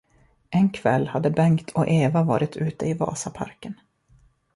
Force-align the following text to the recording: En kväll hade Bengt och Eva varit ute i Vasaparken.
En 0.49 0.69
kväll 0.69 1.07
hade 1.07 1.29
Bengt 1.29 1.71
och 1.71 1.87
Eva 1.87 2.23
varit 2.23 2.57
ute 2.57 2.85
i 2.87 2.93
Vasaparken. 2.93 3.73